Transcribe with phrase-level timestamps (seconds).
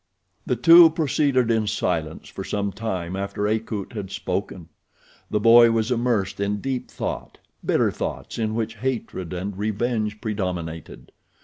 [0.47, 4.67] The two proceeded in silence for some time after Akut had spoken.
[5.29, 11.11] The boy was immersed in deep thought—bitter thoughts in which hatred and revenge predominated.